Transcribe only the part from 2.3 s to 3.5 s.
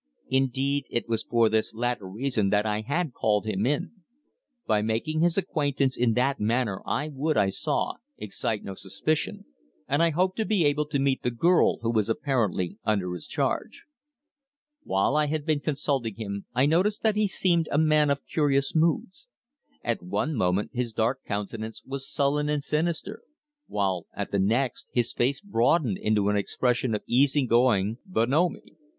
that I had called